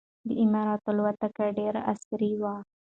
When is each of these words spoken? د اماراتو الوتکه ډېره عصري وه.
د 0.27 0.29
اماراتو 0.43 0.89
الوتکه 0.91 1.45
ډېره 1.57 1.81
عصري 1.91 2.31
وه. 2.43 2.55